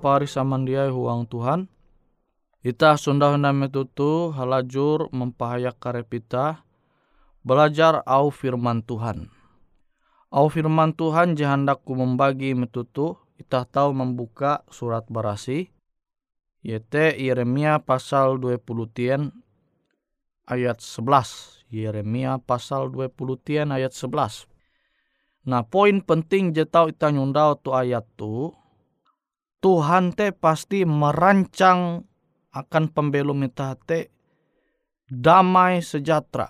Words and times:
Shalom 0.00 0.16
pari 0.16 0.32
samandiai 0.32 0.88
huang 0.88 1.28
Tuhan. 1.28 1.68
Ita 2.64 2.96
sunda 2.96 3.36
hendak 3.36 3.52
metutu 3.52 4.32
halajur 4.32 5.12
mempahayak 5.12 5.76
karepita 5.76 6.64
belajar 7.44 8.00
au 8.08 8.32
firman 8.32 8.80
Tuhan. 8.80 9.28
Au 10.32 10.48
firman 10.48 10.96
Tuhan 10.96 11.36
jahandaku 11.36 11.92
membagi 12.00 12.56
metutu 12.56 13.20
ita 13.36 13.68
tahu 13.68 13.92
membuka 13.92 14.64
surat 14.72 15.04
barasi 15.12 15.68
yaitu 16.64 17.20
Yeremia 17.20 17.84
pasal 17.84 18.40
20 18.40 18.96
tian 18.96 19.36
ayat 20.48 20.80
11. 20.80 21.68
Yeremia 21.68 22.40
pasal 22.40 22.88
20 22.88 23.12
tian 23.44 23.68
ayat 23.68 23.92
11. 23.92 24.48
Nah 25.44 25.60
poin 25.60 26.00
penting 26.00 26.56
je 26.56 26.64
tahu 26.64 26.88
nyundau 26.88 27.60
tu 27.60 27.76
ayat 27.76 28.08
tu 28.16 28.56
Tuhan 29.60 30.16
te 30.16 30.32
pasti 30.32 30.88
merancang 30.88 32.00
akan 32.56 32.84
pembelum 32.96 33.44
ita 33.44 33.76
te 33.76 34.08
damai 35.04 35.84
sejahtera. 35.84 36.48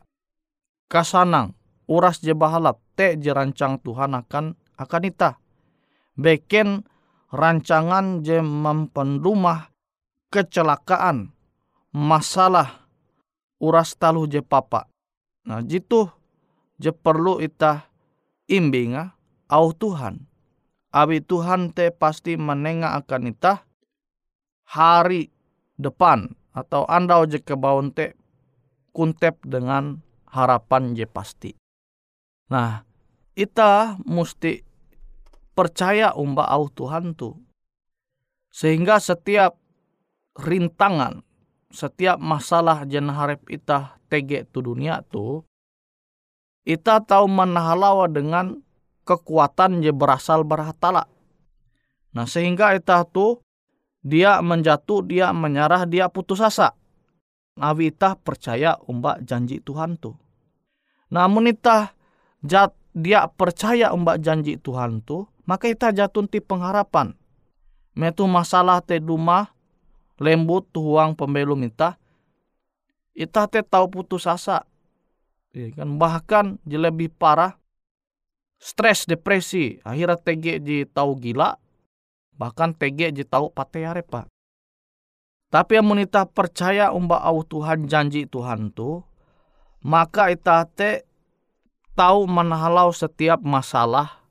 Kasanang, 0.86 1.58
uras 1.90 2.22
je 2.22 2.30
bahalap, 2.38 2.78
te 2.94 3.18
je 3.18 3.34
rancang 3.34 3.82
Tuhan 3.82 4.14
akan 4.14 4.54
akan 4.78 5.02
ita. 5.02 5.42
Beken 6.14 6.86
rancangan 7.34 8.22
je 8.22 8.38
mempendumah 8.38 9.74
kecelakaan, 10.30 11.34
masalah, 11.90 12.86
uras 13.58 13.98
taluh 13.98 14.30
je 14.30 14.38
papa. 14.38 14.86
Nah 15.50 15.66
jitu 15.66 16.06
je 16.78 16.94
perlu 16.94 17.42
ita 17.42 17.90
imbinga 18.46 19.18
au 19.50 19.74
Tuhan 19.74 20.29
Abi 20.90 21.22
Tuhan 21.22 21.70
te 21.70 21.94
pasti 21.94 22.34
menengah 22.34 22.98
akan 22.98 23.30
ita 23.30 23.62
hari 24.66 25.30
depan 25.78 26.34
atau 26.50 26.82
anda 26.90 27.22
je 27.30 27.38
kebaun 27.38 27.94
te 27.94 28.18
kuntep 28.90 29.38
dengan 29.46 30.02
harapan 30.26 30.98
je 30.98 31.06
pasti. 31.06 31.54
Nah, 32.50 32.82
ita 33.38 34.02
mesti 34.02 34.66
percaya 35.54 36.10
umba 36.18 36.50
au 36.50 36.66
Tuhan 36.66 37.14
tu. 37.14 37.38
Sehingga 38.50 38.98
setiap 38.98 39.54
rintangan, 40.34 41.22
setiap 41.70 42.18
masalah 42.18 42.82
jen 42.82 43.06
harap 43.14 43.46
ita 43.46 43.94
tege 44.10 44.42
tu 44.50 44.58
dunia 44.58 45.06
tu, 45.06 45.46
ita 46.66 46.98
tahu 46.98 47.30
menahalawa 47.30 48.10
dengan 48.10 48.58
kekuatan 49.04 49.80
je 49.84 49.92
berasal 49.94 50.44
berhatala. 50.46 51.06
Nah 52.10 52.26
sehingga 52.26 52.74
itu 52.74 52.98
tu 53.14 53.26
dia 54.00 54.40
menjatuh, 54.40 55.04
dia 55.04 55.30
menyerah, 55.30 55.84
dia 55.84 56.08
putus 56.08 56.40
asa. 56.40 56.72
Nabi 57.60 57.92
itah 57.92 58.16
percaya 58.16 58.80
umbak 58.88 59.20
janji 59.28 59.60
Tuhan 59.60 60.00
tu. 60.00 60.16
Namun 61.12 61.52
itah 61.52 61.92
jat, 62.40 62.72
dia 62.96 63.28
percaya 63.28 63.92
umbak 63.92 64.24
janji 64.24 64.56
Tuhan 64.56 65.04
tu, 65.04 65.28
maka 65.44 65.68
itah 65.68 65.92
jatuh 65.92 66.24
ti 66.24 66.40
pengharapan. 66.40 67.12
Metu 67.92 68.24
masalah 68.24 68.80
te 68.80 68.96
duma 68.96 69.52
lembut 70.16 70.64
tuang 70.72 71.12
pembelum 71.12 71.60
itah. 71.68 72.00
Itah 73.12 73.44
te 73.50 73.60
tahu 73.60 73.92
putus 73.92 74.24
asa. 74.24 74.64
Ya 75.52 75.68
kan 75.74 76.00
bahkan 76.00 76.62
je 76.64 76.78
lebih 76.78 77.10
parah 77.10 77.58
stres, 78.60 79.08
depresi, 79.08 79.80
akhirnya 79.80 80.20
TG 80.20 80.60
di 80.60 80.78
tahu 80.84 81.16
gila, 81.16 81.56
bahkan 82.36 82.76
TG 82.76 83.16
di 83.16 83.24
tahu 83.24 83.48
pateare 83.48 84.04
pak. 84.04 84.28
Tapi 85.50 85.80
yang 85.80 85.90
menita 85.90 86.28
percaya 86.28 86.94
umba 86.94 87.18
au 87.26 87.42
Tuhan 87.42 87.90
janji 87.90 88.28
Tuhan 88.28 88.70
tu, 88.70 89.02
maka 89.82 90.30
ita 90.30 90.62
te 90.68 91.02
tahu 91.98 92.28
menahalau 92.30 92.94
setiap 92.94 93.42
masalah 93.42 94.22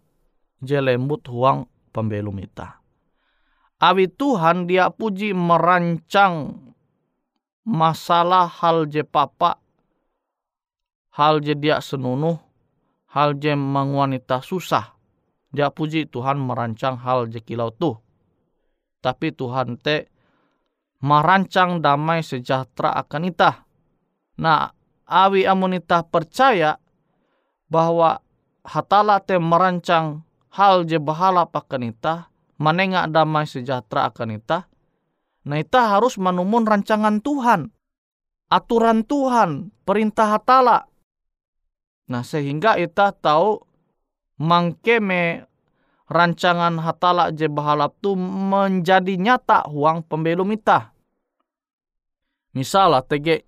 je 0.64 0.80
lembut 0.80 1.25
huang 1.28 1.68
pembelum 1.92 2.40
ita. 2.40 2.80
Abi 3.80 4.08
Tuhan 4.08 4.68
dia 4.68 4.92
puji 4.92 5.32
merancang 5.36 6.56
masalah 7.64 8.48
hal 8.48 8.88
je 8.88 9.04
papa, 9.04 9.60
hal 11.16 11.40
je 11.40 11.56
dia 11.56 11.80
senunuh, 11.80 12.40
hal 13.14 13.38
je 13.38 13.54
mengwanita 13.58 14.42
susah. 14.42 14.94
Dia 15.50 15.74
puji 15.74 16.06
Tuhan 16.10 16.38
merancang 16.38 17.02
hal 17.02 17.30
je 17.34 17.42
kilau 17.42 17.74
tuh. 17.74 17.98
Tapi 19.02 19.34
Tuhan 19.34 19.80
te 19.82 20.12
merancang 21.02 21.80
damai 21.80 22.22
sejahtera 22.22 22.94
akan 23.02 23.32
ita. 23.32 23.66
Nah, 24.38 24.70
awi 25.08 25.48
amunita 25.48 26.06
percaya 26.06 26.78
bahwa 27.72 28.22
hatala 28.68 29.24
te 29.24 29.40
merancang 29.40 30.22
hal 30.54 30.86
je 30.86 31.00
bahala 31.00 31.48
akan 31.48 31.90
ita, 31.90 32.30
menengak 32.60 33.10
damai 33.10 33.48
sejahtera 33.48 34.12
akan 34.12 34.38
ita. 34.38 34.68
Nah, 35.48 35.58
ita 35.58 35.98
harus 35.98 36.20
menumun 36.20 36.68
rancangan 36.68 37.24
Tuhan, 37.24 37.72
aturan 38.52 39.08
Tuhan, 39.08 39.72
perintah 39.88 40.36
hatala 40.36 40.88
Nah 42.10 42.26
sehingga 42.26 42.76
kita 42.76 43.14
tahu 43.14 43.62
mangkeme 44.42 45.46
rancangan 46.10 46.82
hatala 46.82 47.30
je 47.30 47.46
bahalap 47.46 47.94
tu 48.02 48.18
menjadi 48.18 49.14
nyata 49.14 49.70
huang 49.70 50.02
pembelum 50.02 50.50
ita. 50.50 50.90
Misalnya 52.58 53.06
tege 53.06 53.46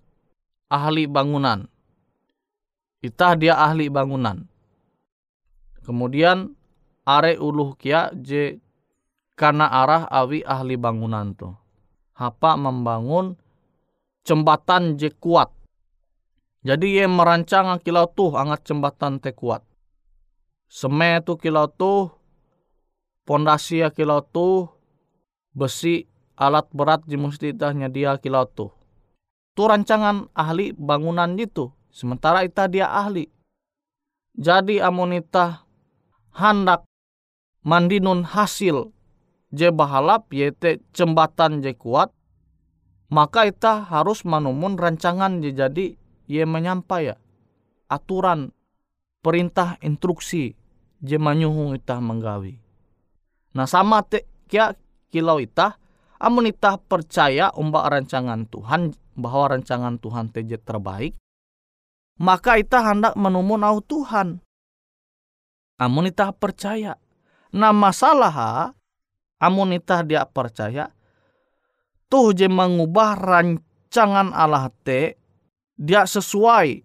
ahli 0.70 1.10
bangunan. 1.10 1.66
Ita 3.02 3.34
dia 3.34 3.58
ahli 3.58 3.90
bangunan. 3.90 4.46
Kemudian 5.82 6.54
are 7.02 7.34
uluh 7.34 7.74
kia 7.74 8.14
je 8.14 8.62
karena 9.34 9.66
arah 9.66 10.06
awi 10.06 10.46
ahli 10.46 10.78
bangunan 10.78 11.34
tu. 11.34 11.50
Hapa 12.14 12.54
membangun 12.54 13.34
jembatan 14.22 14.94
je 14.94 15.10
kuat 15.10 15.50
jadi 16.62 17.02
ia 17.02 17.06
merancang 17.10 17.74
kilau 17.82 18.06
tuh 18.06 18.38
angat 18.38 18.62
jembatan 18.62 19.18
te 19.18 19.34
kuat. 19.34 19.66
Seme 20.70 21.18
tu 21.26 21.34
kilau 21.34 21.66
tuh, 21.66 22.14
pondasi 23.26 23.82
ya 23.82 23.90
kilau 23.90 24.22
tuh, 24.22 24.70
besi 25.58 26.06
alat 26.38 26.70
berat 26.70 27.02
di 27.02 27.18
mustitahnya 27.18 27.90
dia 27.90 28.14
kilau 28.22 28.46
tuh. 28.46 28.70
Tu 29.58 29.62
rancangan 29.66 30.30
ahli 30.32 30.70
bangunan 30.72 31.34
itu. 31.34 31.74
Sementara 31.92 32.40
ita 32.46 32.70
dia 32.70 32.88
ahli. 32.88 33.28
Jadi 34.32 34.80
amonita 34.80 35.66
hendak 36.32 36.88
mandinun 37.60 38.24
hasil 38.24 38.88
je 39.52 39.68
bahalap 39.68 40.32
yaitu 40.32 40.80
jembatan 40.96 41.60
je 41.60 41.76
kuat 41.76 42.08
maka 43.12 43.44
ita 43.44 43.84
harus 43.84 44.24
menumun 44.24 44.80
rancangan 44.80 45.44
je 45.44 45.52
jadi 45.52 45.86
ia 46.30 46.46
menyampai 46.46 47.12
ya, 47.12 47.16
aturan 47.90 48.50
perintah 49.22 49.78
instruksi 49.82 50.54
je 51.02 51.16
manyuhung 51.18 51.74
itah 51.78 51.98
menggawi. 52.02 52.58
Nah 53.54 53.66
sama 53.66 54.02
te 54.06 54.24
kia 54.46 54.74
kilau 55.12 55.42
itah 55.42 55.76
amun 56.22 56.48
itah 56.48 56.78
percaya 56.78 57.50
umbak 57.54 57.90
rancangan 57.90 58.46
Tuhan 58.48 58.94
bahwa 59.18 59.58
rancangan 59.58 60.00
Tuhan 60.00 60.32
teje 60.32 60.56
terbaik 60.56 61.18
maka 62.22 62.56
itah 62.60 62.94
hendak 62.94 63.14
menumun 63.18 63.66
au 63.66 63.82
Tuhan. 63.82 64.38
Amun 65.82 66.06
itah 66.06 66.30
percaya. 66.30 66.94
Nah 67.52 67.74
masalah 67.74 68.70
amun 69.42 69.74
itah 69.74 70.06
dia 70.06 70.22
percaya 70.24 70.94
tuh 72.06 72.30
je 72.36 72.46
mengubah 72.46 73.18
rancangan 73.18 74.30
Allah 74.30 74.70
te 74.86 75.21
dia 75.76 76.04
sesuai 76.04 76.84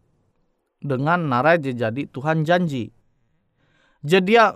dengan 0.81 1.19
narai 1.27 1.59
jadi 1.59 2.07
Tuhan 2.07 2.47
janji. 2.47 2.93
Jadi 4.05 4.37
dia 4.37 4.55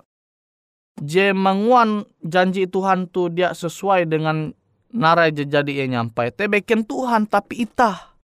je 1.01 1.33
menguan 1.33 2.05
janji 2.21 2.69
Tuhan 2.69 3.09
tu 3.09 3.27
dia 3.33 3.51
sesuai 3.57 4.07
dengan 4.07 4.53
narai 4.93 5.33
jadi 5.33 5.85
yang 5.85 6.11
nyampai. 6.11 6.31
Te 6.31 6.45
beken 6.47 6.85
Tuhan 6.85 7.25
tapi 7.27 7.65
itah. 7.65 8.15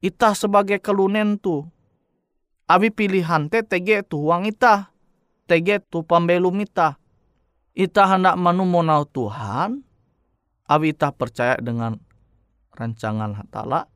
Itah 0.00 0.34
sebagai 0.36 0.80
kelunen 0.80 1.36
tu. 1.40 1.64
Abi 2.70 2.94
pilihan 2.94 3.50
te 3.50 3.66
tege 3.66 4.06
tu 4.06 4.22
uang 4.30 4.46
itah. 4.46 4.94
Tege 5.50 5.82
tu 5.82 6.06
pembelum 6.06 6.62
itah. 6.62 7.00
Itah 7.74 8.18
hendak 8.18 8.38
menumonau 8.38 9.02
Tuhan. 9.10 9.82
Abi 10.70 10.94
itah 10.94 11.10
percaya 11.10 11.58
dengan 11.58 11.98
rancangan 12.78 13.34
hatala 13.34 13.90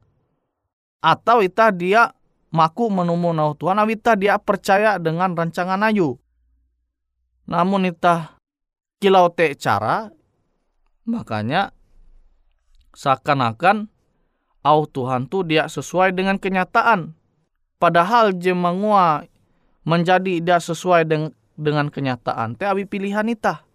atau 1.05 1.45
ita 1.45 1.69
dia 1.69 2.17
maku 2.49 2.89
menemu 2.89 3.37
nau 3.37 3.53
Tuhan 3.53 3.77
awita 3.77 4.17
dia 4.17 4.41
percaya 4.41 4.97
dengan 4.97 5.37
rancangan 5.37 5.85
ayu 5.85 6.17
namun 7.45 7.93
ita 7.93 8.41
kilau 9.05 9.29
te 9.29 9.53
cara 9.53 10.09
Makanya 11.05 11.77
seakan-akan 12.97 13.93
au 14.65 14.89
Tuhan 14.89 15.29
tu 15.29 15.45
dia 15.45 15.69
sesuai 15.69 16.17
dengan 16.17 16.41
kenyataan. 16.41 17.13
Padahal 17.77 18.33
je 18.41 18.57
mengua 18.57 19.29
menjadi 19.85 20.41
dia 20.41 20.57
sesuai 20.57 21.05
dengan, 21.05 21.31
dengan 21.61 21.93
kenyataan. 21.93 22.57
Te 22.57 22.65
abi 22.65 22.89
pilihan 22.89 23.29
ita. 23.29 23.69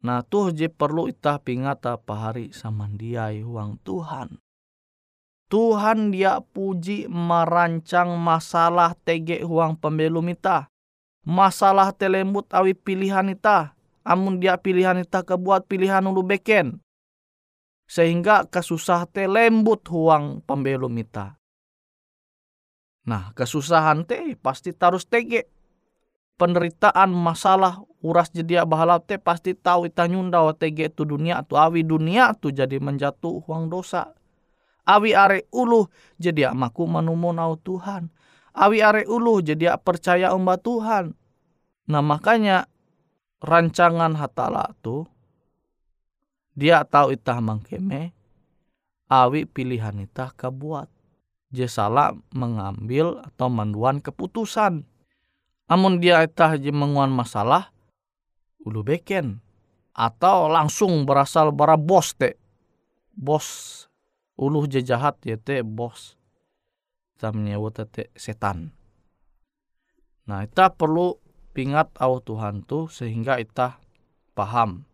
Nah 0.00 0.24
tuh 0.24 0.56
je 0.56 0.72
perlu 0.72 1.12
ita 1.12 1.36
pingata 1.36 2.00
pahari 2.00 2.48
samandiai 2.56 3.44
huang 3.44 3.76
Tuhan. 3.84 4.40
Tuhan 5.50 6.14
dia 6.14 6.38
puji 6.38 7.10
merancang 7.10 8.14
masalah 8.14 8.94
tege 9.02 9.42
huang 9.42 9.74
pembelum 9.74 10.30
ita. 10.30 10.70
Masalah 11.26 11.90
telembut 11.90 12.46
awi 12.54 12.72
pilihan 12.72 13.34
ita. 13.34 13.74
Amun 14.06 14.38
dia 14.38 14.56
pilihan 14.56 15.02
ita 15.02 15.26
kebuat 15.26 15.66
pilihan 15.66 16.06
ulu 16.06 16.22
beken 16.22 16.80
sehingga 17.90 18.46
kesusah 18.46 19.10
te 19.10 19.26
lembut 19.26 19.82
huang 19.90 20.46
pembelum 20.46 20.94
ita. 20.94 21.34
Nah, 23.10 23.34
kesusahan 23.34 24.06
te 24.06 24.38
pasti 24.38 24.70
tarus 24.70 25.10
tege. 25.10 25.50
Penderitaan 26.38 27.10
masalah 27.10 27.82
uras 28.00 28.30
jadi 28.30 28.62
bahalap 28.62 29.10
te 29.10 29.18
pasti 29.18 29.58
tahu 29.58 29.90
ita 29.90 30.06
nyunda 30.06 30.40
tege 30.54 30.86
tu 30.88 31.02
dunia 31.02 31.42
tu 31.42 31.58
awi 31.58 31.82
dunia 31.82 32.30
tu 32.38 32.54
jadi 32.54 32.78
menjatuh 32.78 33.42
huang 33.42 33.66
dosa. 33.66 34.14
Awi 34.90 35.14
are 35.14 35.46
ulu 35.54 35.86
jadi 36.18 36.50
amaku 36.50 36.90
manumonau 36.90 37.54
Tuhan. 37.62 38.10
Awi 38.50 38.82
are 38.82 39.06
ulu 39.06 39.38
jadi 39.38 39.78
percaya 39.78 40.34
umba 40.34 40.58
Tuhan. 40.58 41.14
Nah 41.86 42.02
makanya 42.02 42.66
rancangan 43.40 44.18
hatala 44.18 44.74
tu 44.82 45.06
dia 46.52 46.84
tahu 46.84 47.16
itah 47.16 47.40
mangkeme 47.40 48.12
awi 49.08 49.48
pilihan 49.48 49.96
itah 50.04 50.28
kebuat 50.36 50.92
je 51.50 51.64
salah 51.64 52.12
mengambil 52.36 53.24
atau 53.24 53.48
menduan 53.48 53.98
keputusan 53.98 54.84
amun 55.66 55.98
dia 56.04 56.20
itah 56.20 56.60
je 56.60 56.68
menguan 56.68 57.08
masalah 57.08 57.72
ulu 58.60 58.84
beken 58.84 59.40
atau 59.96 60.52
langsung 60.52 61.08
berasal 61.08 61.48
bara 61.50 61.80
bos 61.80 62.12
te 62.12 62.36
bos 63.16 63.89
ulu 64.40 64.64
je 64.64 64.80
jahat 64.80 65.20
ya 65.28 65.36
te 65.36 65.60
bos 65.60 66.16
kita 67.14 67.36
menyebut 67.36 67.76
te 67.92 68.08
setan 68.16 68.72
nah 70.24 70.48
kita 70.48 70.72
perlu 70.72 71.20
pingat 71.52 71.92
au 72.00 72.22
Tuhan 72.22 72.62
tu 72.64 72.86
sehingga 72.86 73.36
kita 73.42 73.82
paham. 74.38 74.86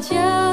家。 0.00 0.45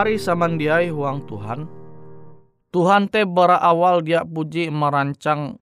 Pari 0.00 0.16
samandiai 0.16 0.88
huang 0.88 1.28
Tuhan. 1.28 1.68
Tuhan 2.72 3.12
te 3.12 3.20
awal 3.20 4.00
dia 4.00 4.24
puji 4.24 4.72
merancang 4.72 5.60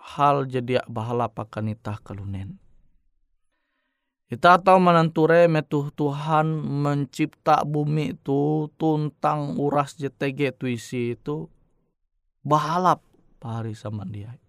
hal 0.00 0.48
jadi 0.48 0.80
bahala 0.88 1.28
pakan 1.28 1.76
itah 1.76 2.00
kalunen. 2.00 2.56
Kita 4.24 4.56
tahu 4.64 4.80
menenture 4.80 5.52
metuh 5.52 5.92
Tuhan 5.92 6.48
mencipta 6.64 7.60
bumi 7.68 8.16
itu 8.16 8.72
tuntang 8.80 9.60
uras 9.60 10.00
JTG 10.00 10.56
tuisi 10.56 11.12
itu 11.12 11.52
bahalap 12.40 13.04
pari 13.36 13.76
samandiai. 13.76 14.40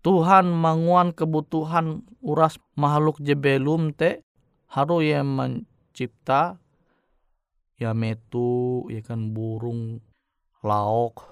Tuhan 0.00 0.48
manguan 0.48 1.12
kebutuhan 1.12 2.08
uras 2.24 2.56
makhluk 2.72 3.20
jebelum 3.20 3.92
te 3.92 4.24
haru 4.64 5.04
yang 5.04 5.28
mencipta 5.28 6.56
ya 7.76 7.92
metu 7.92 8.84
ya 8.88 9.04
kan 9.04 9.36
burung 9.36 10.00
laok 10.64 11.22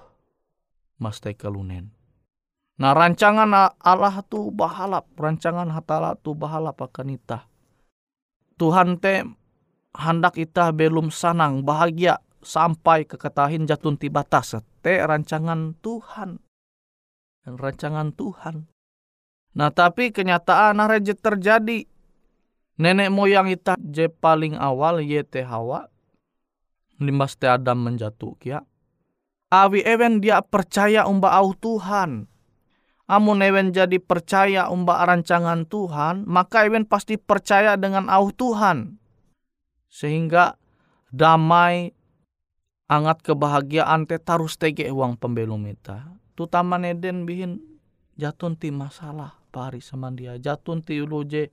mas 1.01 1.19
kalunen. 1.19 1.91
Nah 2.75 2.91
rancangan 2.91 3.51
Allah 3.79 4.19
tu 4.27 4.51
bahalap, 4.51 5.07
rancangan 5.15 5.71
hatala 5.71 6.19
tu 6.19 6.35
bahalap 6.35 6.75
akan 6.79 7.15
itah. 7.15 7.47
Tuhan 8.55 8.99
te 8.99 9.23
hendak 9.95 10.35
itah 10.35 10.75
belum 10.75 11.11
sanang 11.11 11.63
bahagia 11.63 12.19
sampai 12.43 13.07
keketahin 13.07 13.63
jatun 13.63 13.95
ti 13.95 14.11
batas 14.11 14.59
te 14.83 14.99
rancangan 14.99 15.75
Tuhan 15.79 16.39
dan 17.43 17.53
rancangan 17.55 18.11
Tuhan. 18.11 18.67
Nah 19.55 19.71
tapi 19.71 20.11
kenyataan 20.11 20.83
rejet 20.83 21.23
terjadi 21.23 21.87
nenek 22.75 23.07
moyang 23.07 23.47
itah 23.47 23.79
je 23.79 24.11
paling 24.11 24.59
awal 24.59 24.99
yete 24.99 25.47
Hawa 25.47 25.94
limbas 26.99 27.35
te 27.39 27.49
Adam 27.49 27.83
menjatuh 27.83 28.33
kia. 28.39 28.59
Awi 29.53 29.85
ewen 29.85 30.19
dia 30.19 30.41
percaya 30.41 31.05
umba 31.07 31.35
au 31.37 31.53
Tuhan. 31.55 32.27
Amun 33.05 33.45
ewen 33.45 33.69
jadi 33.69 34.01
percaya 34.01 34.73
umba 34.73 35.05
rancangan 35.05 35.69
Tuhan, 35.69 36.25
maka 36.25 36.65
ewen 36.65 36.89
pasti 36.89 37.21
percaya 37.21 37.77
dengan 37.77 38.09
au 38.09 38.33
Tuhan. 38.33 38.97
Sehingga 39.85 40.57
damai, 41.13 41.93
angat 42.89 43.21
kebahagiaan 43.21 44.09
te 44.09 44.17
tarus 44.17 44.57
tege 44.57 44.89
uang 44.89 45.21
pembelum 45.21 45.61
ita. 45.69 46.17
Tu 46.33 46.49
taman 46.49 46.83
Eden 46.83 47.29
bihin 47.29 47.61
jatun 48.17 48.57
ti 48.57 48.73
masalah 48.73 49.37
pari 49.55 49.79
dia 50.19 50.35
Jatun 50.35 50.83
ti 50.83 50.99
ulu 50.99 51.23
je 51.23 51.47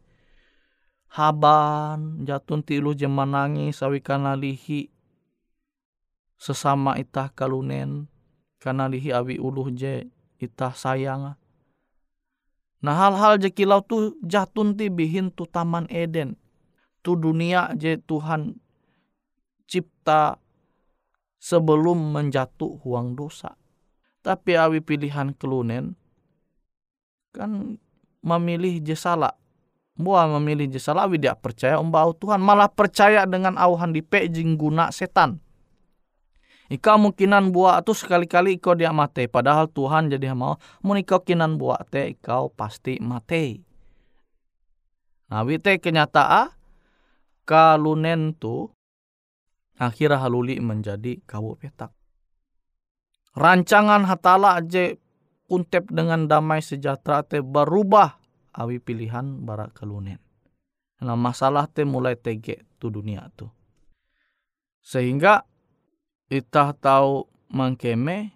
haban, 1.15 2.27
jatun 2.27 2.67
ti 2.67 2.83
ulu 2.83 2.99
je 2.99 3.07
manangis 3.07 3.79
sawi 3.79 4.03
lihi 4.41 4.91
sesama 6.43 6.99
itah 6.99 7.31
kalunen 7.31 8.11
karena 8.59 8.91
lihi 8.91 9.15
awi 9.15 9.39
uluh 9.39 9.71
je 9.71 10.11
itah 10.43 10.75
sayang. 10.75 11.39
Nah 12.83 12.95
hal-hal 12.99 13.39
je 13.39 13.47
kilau 13.55 13.79
tu 13.87 14.19
jatun 14.27 14.75
ti 14.75 14.91
bihin 14.91 15.31
tu 15.31 15.47
taman 15.47 15.87
Eden. 15.87 16.35
Tu 17.07 17.15
dunia 17.15 17.71
je 17.79 17.95
Tuhan 17.95 18.59
cipta 19.71 20.43
sebelum 21.39 22.11
menjatuh 22.11 22.83
huang 22.83 23.15
dosa. 23.15 23.55
Tapi 24.27 24.59
awi 24.59 24.83
pilihan 24.83 25.39
kelunen 25.39 25.95
kan 27.31 27.79
memilih 28.19 28.83
je 28.83 28.99
salah. 28.99 29.39
Mua 29.95 30.27
memilih 30.27 30.67
je 30.67 30.83
salah 30.83 31.07
awi 31.07 31.23
dia 31.23 31.39
percaya 31.39 31.79
umbau 31.79 32.11
Tuhan 32.19 32.43
malah 32.43 32.67
percaya 32.67 33.23
dengan 33.31 33.55
auhan 33.55 33.95
dipe 33.95 34.19
guna 34.59 34.91
setan 34.91 35.39
Ika 36.73 36.97
mungkinan 36.97 37.53
buat 37.53 37.85
tu 37.85 37.93
sekali-kali 37.93 38.57
ikau 38.57 38.73
dia 38.73 38.97
mati. 38.97 39.29
Padahal 39.29 39.69
Tuhan 39.69 40.09
jadi 40.09 40.33
mau 40.33 40.57
mau 40.81 40.97
ikau 40.97 41.21
kinan 41.21 41.61
buat 41.61 41.85
te 41.93 42.17
ikau 42.17 42.49
pasti 42.49 42.97
mati. 42.97 43.61
Nah 45.29 45.45
wite 45.45 45.77
kenyataan 45.77 46.49
kalunen 47.45 48.33
tu 48.33 48.73
akhirnya 49.77 50.25
haluli 50.25 50.65
menjadi 50.65 51.21
kawu 51.29 51.61
petak. 51.61 51.93
Rancangan 53.37 54.09
hatala 54.09 54.57
aja 54.57 54.97
kuntep 55.53 55.93
dengan 55.93 56.25
damai 56.25 56.65
sejahtera 56.65 57.21
te 57.21 57.45
berubah 57.45 58.17
awi 58.57 58.81
pilihan 58.81 59.45
barak 59.45 59.77
kalunen. 59.77 60.25
Nah 61.05 61.21
masalah 61.21 61.69
te 61.69 61.85
mulai 61.85 62.17
tege 62.17 62.65
tu 62.81 62.89
dunia 62.89 63.29
tu. 63.37 63.45
Sehingga 64.81 65.52
itah 66.33 66.73
tahu 66.73 67.29
mangkeme 67.53 68.33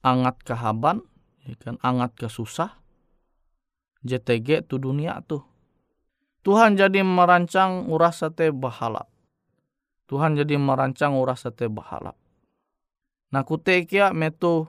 angat 0.00 0.40
kehaban 0.40 1.04
ya 1.44 1.76
angat 1.84 2.16
ke 2.16 2.32
susah 2.32 2.80
JTG 4.04 4.68
tu 4.68 4.76
dunia 4.76 5.20
tuh. 5.24 5.44
Tuhan 6.44 6.76
jadi 6.76 7.00
merancang 7.00 7.88
uras 7.88 8.20
sate 8.20 8.52
bahala. 8.52 9.08
Tuhan 10.04 10.36
jadi 10.36 10.60
merancang 10.60 11.16
uras 11.16 11.48
sate 11.48 11.72
bahala. 11.72 12.12
Nah 13.32 13.42
kutekia 13.48 14.12
metu 14.12 14.68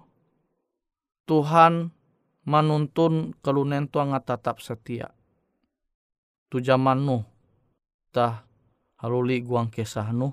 Tuhan 1.27 1.91
menuntun 2.47 3.36
kelunen 3.43 3.91
tu 3.91 3.99
angat 3.99 4.23
tetap 4.23 4.63
setia. 4.63 5.12
Tu 6.47 6.63
zaman 6.63 7.03
nuh 7.03 7.27
tah 8.15 8.47
haluli 9.03 9.43
guang 9.43 9.67
kesah 9.67 10.15
nuh 10.15 10.31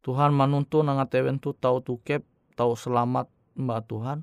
Tuhan 0.00 0.32
manuntun 0.32 0.88
nangat 0.88 1.12
ewen 1.20 1.36
tu 1.36 1.52
tahu 1.52 1.84
tukep, 1.84 2.24
tahu 2.56 2.72
selamat 2.72 3.28
mbak 3.56 3.84
Tuhan. 3.84 4.18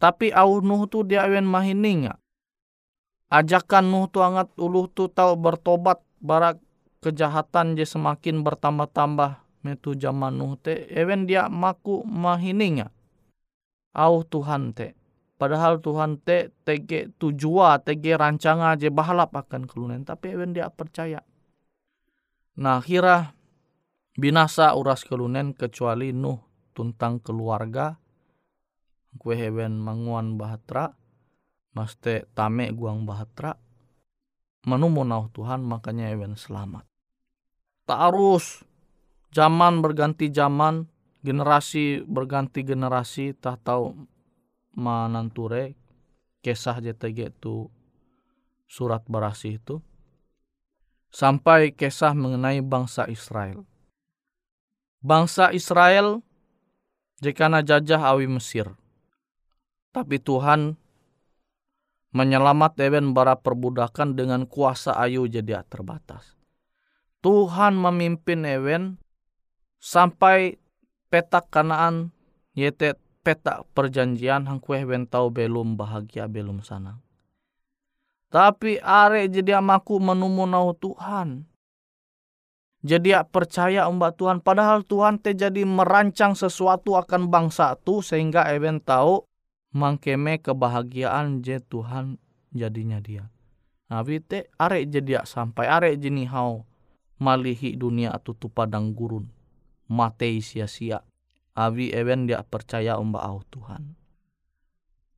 Tapi 0.00 0.32
au 0.34 0.58
nuh 0.64 0.88
tu 0.88 1.04
dia 1.04 1.28
ewen 1.28 1.46
mahininga. 1.46 2.18
Ajakan 3.28 3.92
nuh 3.92 4.08
tu 4.08 4.18
angat 4.24 4.50
uluh 4.58 4.88
tu 4.90 5.06
tahu 5.06 5.38
bertobat 5.38 6.00
barak 6.18 6.58
kejahatan 7.04 7.78
je 7.78 7.84
semakin 7.86 8.40
bertambah-tambah 8.42 9.40
metu 9.62 9.94
zaman 9.94 10.34
nuh 10.36 10.58
te 10.58 10.88
ewen 10.90 11.28
dia 11.28 11.46
maku 11.46 12.02
mahininga. 12.02 12.90
Au 13.92 14.24
Tuhan 14.24 14.72
te. 14.72 14.96
Padahal 15.36 15.82
Tuhan 15.82 16.22
te 16.22 16.54
tege 16.64 17.12
tujua 17.18 17.82
tege 17.82 18.14
rancangan 18.14 18.78
je 18.78 18.88
bahalap 18.88 19.34
akan 19.36 19.68
kelunen 19.68 20.06
tapi 20.06 20.32
ewen 20.32 20.54
dia 20.56 20.70
percaya. 20.72 21.20
Nah 22.56 22.78
kira 22.80 23.34
binasa 24.16 24.76
uras 24.76 25.04
kelunen 25.08 25.56
kecuali 25.56 26.12
Nuh 26.12 26.40
tuntang 26.76 27.20
keluarga. 27.20 27.96
Kue 29.12 29.36
hewen 29.36 29.76
manguan 29.76 30.40
bahtera 30.40 30.96
maste 31.76 32.24
tame 32.32 32.72
guang 32.72 33.04
bahtera 33.04 33.60
menumu 34.64 35.04
nauh 35.04 35.28
Tuhan 35.36 35.60
makanya 35.60 36.08
hewen 36.08 36.32
selamat. 36.32 36.88
Tak 37.84 37.98
harus 37.98 38.64
zaman 39.36 39.84
berganti 39.84 40.32
zaman 40.32 40.88
generasi 41.20 42.02
berganti 42.08 42.64
generasi 42.64 43.36
tak 43.36 43.60
tahu 43.68 43.94
mananture 44.72 45.76
kisah 46.40 46.80
JTG 46.80 47.36
itu 47.36 47.68
surat 48.66 49.04
berasi 49.04 49.60
itu 49.60 49.84
sampai 51.12 51.76
kisah 51.76 52.16
mengenai 52.16 52.64
bangsa 52.64 53.04
Israel 53.12 53.68
bangsa 55.02 55.50
Israel 55.50 56.22
jika 57.18 57.50
jajah 57.60 58.00
awi 58.14 58.30
Mesir. 58.30 58.70
Tapi 59.92 60.16
Tuhan 60.16 60.80
menyelamat 62.16 62.80
Ewen 62.80 63.12
bara 63.12 63.36
perbudakan 63.36 64.16
dengan 64.16 64.48
kuasa 64.48 64.96
ayu 64.96 65.28
jadi 65.28 65.60
terbatas. 65.68 66.38
Tuhan 67.20 67.76
memimpin 67.76 68.42
Ewen 68.48 68.96
sampai 69.78 70.56
petak 71.12 71.52
kanaan 71.52 72.10
Yete 72.52 73.00
peta 73.24 73.64
perjanjian 73.72 74.44
hang 74.44 74.60
kue 74.60 74.76
tahu 75.08 75.32
belum 75.32 75.78
bahagia 75.78 76.28
belum 76.28 76.60
sana. 76.60 77.00
Tapi 78.28 78.76
are 78.80 79.24
jadi 79.28 79.60
amaku 79.60 79.96
menemu 79.96 80.72
Tuhan. 80.76 81.48
Jadi 82.82 83.14
percaya 83.30 83.86
umba 83.86 84.10
Tuhan. 84.10 84.42
Padahal 84.42 84.82
Tuhan 84.82 85.22
te 85.22 85.38
jadi 85.38 85.62
merancang 85.62 86.34
sesuatu 86.34 86.98
akan 86.98 87.30
bangsa 87.30 87.78
tu 87.78 88.02
sehingga 88.02 88.50
even 88.50 88.82
tahu 88.82 89.22
mangkeme 89.70 90.42
kebahagiaan 90.42 91.46
je 91.46 91.62
Tuhan 91.62 92.18
jadinya 92.50 92.98
dia. 92.98 93.30
Nabi 93.86 94.18
te 94.18 94.50
are 94.58 94.82
jadi 94.82 95.22
sampai 95.22 95.70
are 95.70 95.90
jeni 95.94 96.26
hau 96.26 96.66
malihi 97.22 97.78
dunia 97.78 98.10
atau 98.10 98.34
tu 98.34 98.50
padang 98.50 98.90
gurun. 98.90 99.30
Matei 99.86 100.42
sia-sia. 100.42 101.06
Abi 101.52 101.92
even 101.92 102.26
dia 102.26 102.42
percaya 102.42 102.96
umba 102.98 103.22
au 103.22 103.44
Tuhan. 103.46 103.94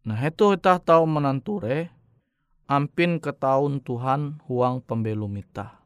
Nah 0.05 0.21
itu 0.21 0.53
kita 0.53 0.83
tahu 0.83 1.07
menanture 1.09 1.89
ampin 2.69 3.23
ke 3.23 3.33
tahun 3.33 3.81
Tuhan 3.81 4.43
huang 4.51 4.85
pembelum 4.85 5.33
ita. 5.39 5.84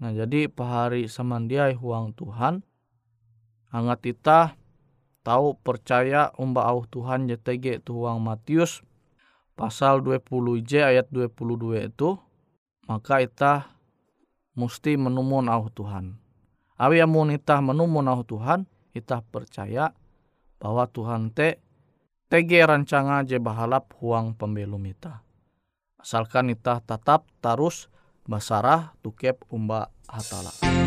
Nah 0.00 0.16
jadi 0.16 0.48
pahari 0.48 1.06
samandiai 1.06 1.76
huang 1.76 2.16
Tuhan 2.16 2.64
hangat 3.68 4.00
ita 4.08 4.40
tahu 5.20 5.54
percaya 5.60 6.32
umba 6.40 6.64
au 6.66 6.88
Tuhan 6.88 7.28
JTG 7.28 7.84
tu 7.84 8.00
huang 8.00 8.18
Matius 8.24 8.80
pasal 9.52 10.00
20 10.00 10.24
J 10.64 10.96
ayat 10.96 11.06
22 11.12 11.92
itu 11.92 12.16
maka 12.88 13.20
ita 13.20 13.70
mesti 14.58 14.98
menumun 14.98 15.46
au 15.46 15.70
Tuhan. 15.70 16.18
Awi 16.80 16.98
amun 17.04 17.30
ita 17.30 17.60
menumun 17.60 18.08
au 18.08 18.24
Tuhan, 18.24 18.64
ita 18.96 19.20
percaya 19.20 19.92
bahwa 20.58 20.88
Tuhan 20.88 21.30
te 21.30 21.60
tege 22.26 22.58
rancanga 22.64 23.22
je 23.22 23.36
bahalap 23.36 23.92
huang 24.00 24.32
pembelum 24.34 24.82
ita. 24.88 25.22
Asalkan 26.00 26.48
ita 26.50 26.80
tetap 26.80 27.28
terus 27.44 27.92
basarah 28.28 28.92
tukep 29.04 29.40
umba 29.52 29.88
hatala. 30.08 30.79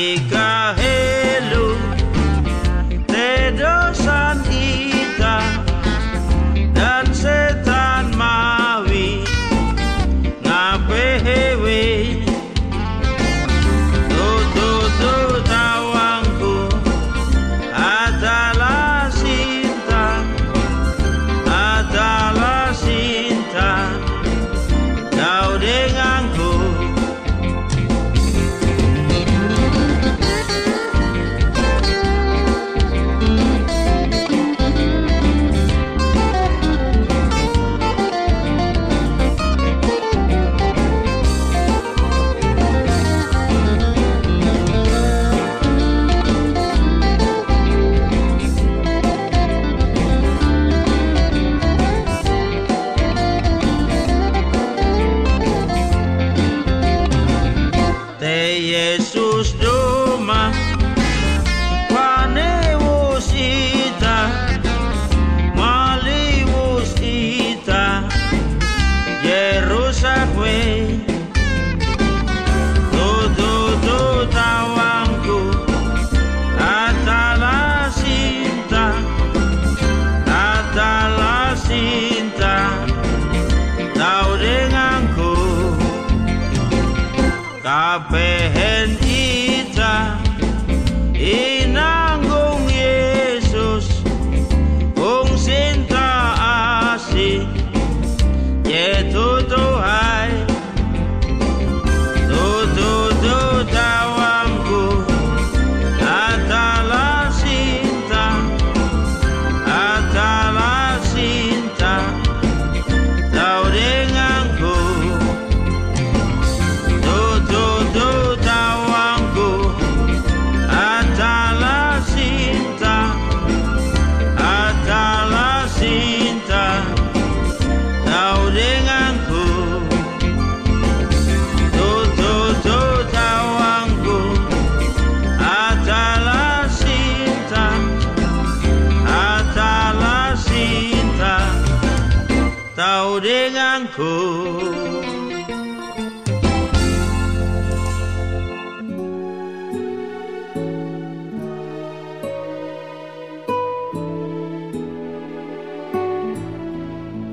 Africa, 0.00 0.74
hello. 0.78 1.90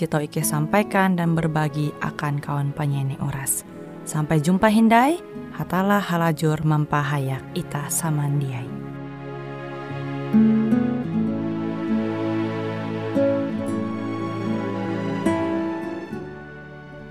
Jito 0.00 0.16
Ike 0.16 0.40
sampaikan 0.40 1.12
dan 1.12 1.36
berbagi 1.36 1.92
akan 2.00 2.40
kawan 2.40 2.72
penyanyi 2.72 3.20
oras. 3.20 3.68
Sampai 4.08 4.40
jumpa 4.40 4.72
Hindai, 4.72 5.20
hatalah 5.52 6.00
halajur 6.00 6.56
mempahayak 6.64 7.44
ita 7.52 7.84
samandiai. 7.92 8.64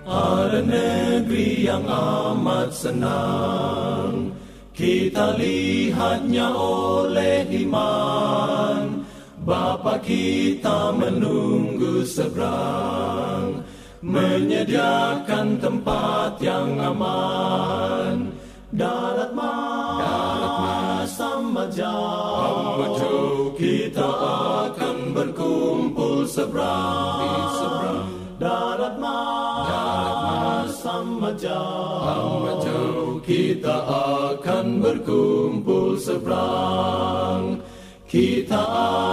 Ada 0.09 0.65
negeri 0.65 1.69
yang 1.69 1.85
amat 1.85 2.73
senang, 2.73 4.33
kita 4.73 5.37
lihatnya 5.37 6.57
oleh 6.57 7.45
iman 7.69 8.98
Bapa 9.39 10.03
kita 10.03 10.91
menunggu 10.91 12.03
seberang 12.03 13.63
Menyediakan 13.99 15.59
tempat 15.59 16.39
yang 16.39 16.79
aman. 16.79 18.31
Darat 18.71 19.35
mas, 19.35 21.09
sama 21.11 21.67
jauh 21.67 23.51
Kita 23.59 24.07
akan 24.71 25.11
berkumpul 25.11 26.23
seberang. 26.23 28.07
Darat 28.39 28.95
mas 29.03 30.71
sama 30.79 31.35
jauh 31.35 33.19
Kita 33.19 33.77
akan 34.31 34.79
berkumpul 34.79 35.99
seberang 35.99 37.59
kita 38.09 38.57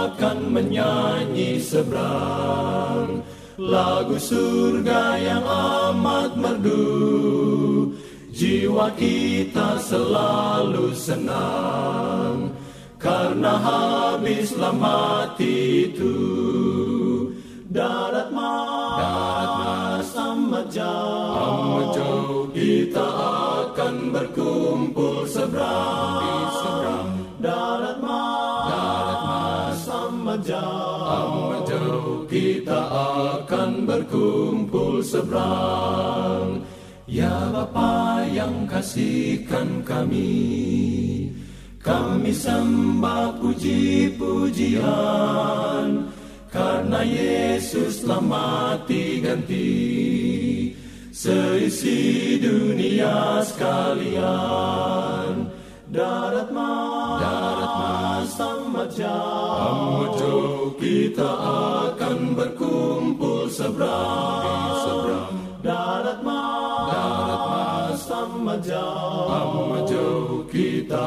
akan 0.09 0.57
menyanyi 0.57 1.61
seberang 1.61 3.21
lagu 3.61 4.17
surga 4.17 5.21
yang 5.21 5.45
amat 5.45 6.33
merdu. 6.33 7.93
Jiwa 8.33 8.89
kita 8.97 9.77
selalu 9.81 10.97
senang 10.97 12.49
karena 12.97 13.53
habislah 13.61 14.73
mati 14.73 15.93
itu. 15.93 16.17
Darat 17.69 18.33
mas, 18.33 20.09
amat 20.17 20.73
jauh. 20.73 22.49
Kita 22.49 23.05
akan 23.69 24.09
berkumpul 24.09 25.29
seberang, 25.29 26.17
di 26.17 26.33
seberang. 26.57 27.09
Jauh, 30.47 31.67
jauh. 31.67 32.23
Kita 32.31 32.79
akan 33.43 33.83
berkumpul 33.83 35.03
seberang. 35.03 36.63
Ya 37.07 37.51
Bapa 37.51 38.27
yang 38.27 38.67
kasihkan 38.67 39.79
kami, 39.87 41.31
kami 41.79 42.35
sembah 42.35 43.39
puji-pujian 43.39 44.83
karena 46.51 46.99
Yesus 47.07 48.03
telah 48.03 48.19
mati 48.19 49.23
ganti 49.23 49.71
seisi 51.15 52.35
dunia 52.43 53.39
sekalian. 53.47 55.26
Darat 55.87 56.51
mas, 56.51 57.23
darat 57.23 57.73
mas 57.79 58.35
amat 58.43 58.91
jauh. 58.91 60.75
Kita 60.75 61.31
akan 61.87 62.35
berkumpul 62.35 63.47
seberang, 63.47 64.75
seberang. 64.83 65.35
Darat 65.63 66.19
mas, 66.27 66.91
darat 66.91 67.43
mas 67.47 68.03
amat 68.11 68.59
jauh, 68.67 69.31
amat 69.31 69.83
jauh. 69.87 70.43
Kita 70.51 71.03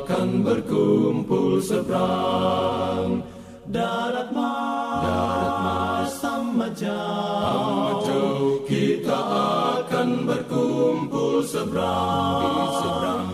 akan 0.00 0.28
berkumpul 0.40 1.60
seberang. 1.60 3.20
Darat 3.68 4.32
mas, 4.32 5.04
darat 5.04 5.56
mas 5.60 6.08
sama 6.16 6.72
jauh, 6.72 7.44
amat 7.44 7.98
jauh. 8.08 8.64
Kita 8.64 9.20
akan 9.84 10.08
berkumpul 10.24 11.44
seberang, 11.44 12.72
seberang. 12.80 13.33